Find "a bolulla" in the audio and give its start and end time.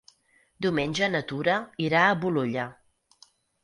2.09-2.69